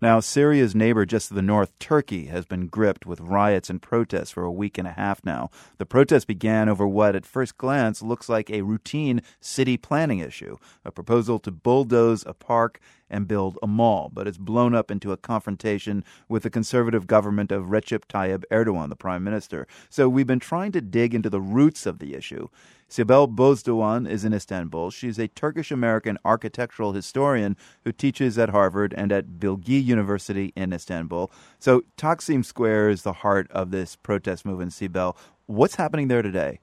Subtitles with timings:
[0.00, 4.30] Now, Syria's neighbor just to the north, Turkey, has been gripped with riots and protests
[4.30, 5.50] for a week and a half now.
[5.78, 10.56] The protests began over what, at first glance, looks like a routine city planning issue
[10.84, 12.78] a proposal to bulldoze a park
[13.10, 17.52] and build a mall, but it's blown up into a confrontation with the conservative government
[17.52, 19.66] of Recep Tayyip Erdogan, the prime minister.
[19.88, 22.48] So we've been trying to dig into the roots of the issue.
[22.88, 24.90] Sibel Bozdoğan is in Istanbul.
[24.90, 30.72] She's a Turkish American architectural historian who teaches at Harvard and at Bilgi University in
[30.72, 31.30] Istanbul.
[31.58, 35.16] So Taksim Square is the heart of this protest movement, Sibel.
[35.46, 36.60] What's happening there today?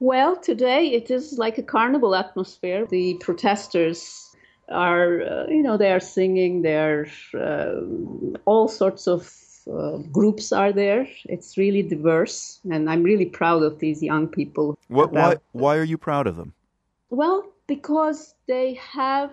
[0.00, 2.86] Well, today it is like a carnival atmosphere.
[2.86, 4.27] The protesters
[4.70, 7.80] are, uh, you know, they are singing, they're uh,
[8.44, 9.32] all sorts of
[9.70, 11.06] uh, groups are there.
[11.24, 14.78] It's really diverse, and I'm really proud of these young people.
[14.88, 16.54] What, why, why are you proud of them?
[17.10, 19.32] Well, because they have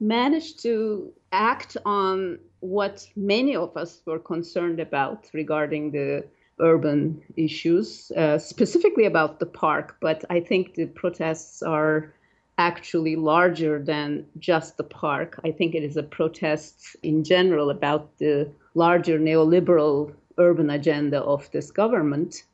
[0.00, 6.24] managed to act on what many of us were concerned about regarding the
[6.60, 9.96] urban issues, uh, specifically about the park.
[10.00, 12.14] But I think the protests are
[12.58, 15.40] actually larger than just the park.
[15.44, 21.50] I think it is a protest in general about the larger neoliberal urban agenda of
[21.52, 22.44] this government.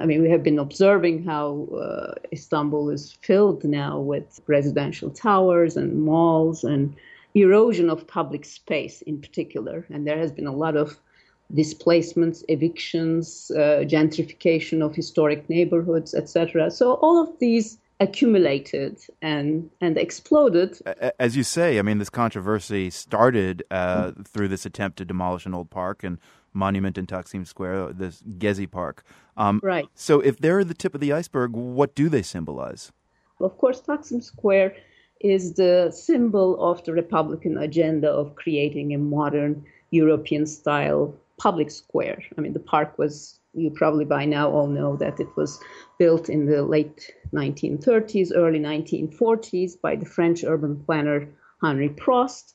[0.00, 5.76] I mean, we have been observing how uh, Istanbul is filled now with residential towers
[5.76, 6.94] and malls and
[7.34, 9.86] erosion of public space in particular.
[9.90, 10.98] And there has been a lot of
[11.54, 16.70] displacements, evictions, uh, gentrification of historic neighborhoods, etc.
[16.70, 20.78] So all of these accumulated and and exploded.
[21.18, 25.54] As you say, I mean, this controversy started uh, through this attempt to demolish an
[25.54, 26.18] old park and
[26.52, 29.04] monument in Taksim Square, this Gezi Park.
[29.36, 29.86] Um, right.
[29.94, 32.92] So, if they're the tip of the iceberg, what do they symbolize?
[33.40, 34.76] Of course, Taksim Square
[35.20, 42.22] is the symbol of the Republican agenda of creating a modern European style public square.
[42.36, 45.60] I mean, the park was you probably by now all know that it was
[45.98, 51.28] built in the late 1930s, early 1940s by the French urban planner
[51.62, 52.54] Henri Prost,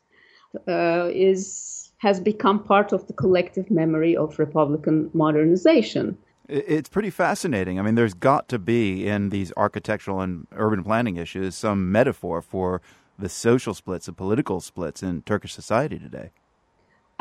[0.67, 6.17] uh, is has become part of the collective memory of Republican modernization.
[6.49, 7.77] It's pretty fascinating.
[7.77, 12.41] I mean, there's got to be in these architectural and urban planning issues some metaphor
[12.41, 12.81] for
[13.19, 16.31] the social splits, the political splits in Turkish society today.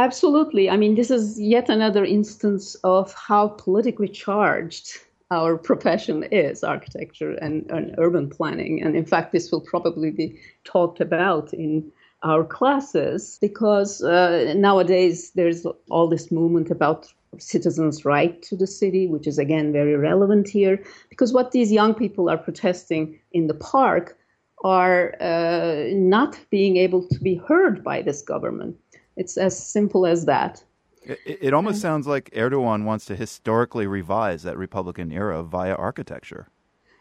[0.01, 0.71] Absolutely.
[0.71, 4.97] I mean, this is yet another instance of how politically charged
[5.31, 8.83] our profession is architecture and, and, urban planning.
[8.83, 15.33] And in fact, this will probably be talked about in our classes because uh, nowadays
[15.33, 20.49] there's all this movement about citizens' right to the city, which is again very relevant
[20.49, 20.83] here.
[21.11, 24.17] Because what these young people are protesting in the park
[24.65, 28.79] are uh, not being able to be heard by this government.
[29.17, 30.63] It's as simple as that.
[31.03, 35.75] It, it almost and, sounds like Erdogan wants to historically revise that Republican era via
[35.75, 36.49] architecture.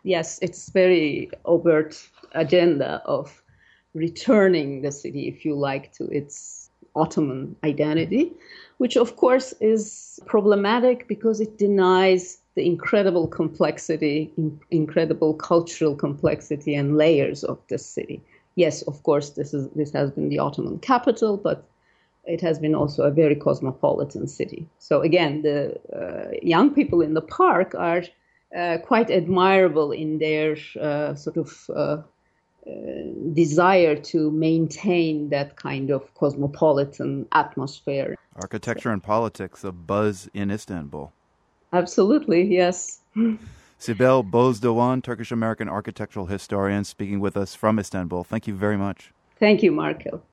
[0.03, 3.43] Yes, it's very overt agenda of
[3.93, 8.31] returning the city, if you like, to its Ottoman identity,
[8.77, 16.75] which of course is problematic because it denies the incredible complexity, in, incredible cultural complexity
[16.75, 18.21] and layers of this city.
[18.55, 21.63] Yes, of course, this is this has been the Ottoman capital, but
[22.29, 24.67] it has been also a very cosmopolitan city.
[24.77, 28.03] So again, the uh, young people in the park are
[28.55, 32.01] uh, quite admirable in their uh, sort of uh, uh,
[33.33, 38.15] desire to maintain that kind of cosmopolitan atmosphere.
[38.35, 41.11] Architecture and politics, a buzz in Istanbul.
[41.73, 43.01] Absolutely, yes.
[43.79, 48.23] Sibel Bozdoğan, Turkish American architectural historian, speaking with us from Istanbul.
[48.23, 49.11] Thank you very much.
[49.39, 50.21] Thank you, Marco.